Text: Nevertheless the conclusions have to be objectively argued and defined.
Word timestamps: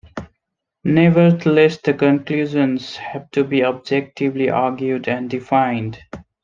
Nevertheless 0.83 1.77
the 1.77 1.93
conclusions 1.93 2.95
have 2.95 3.29
to 3.29 3.43
be 3.43 3.63
objectively 3.63 4.49
argued 4.49 5.07
and 5.07 5.29
defined. 5.29 5.99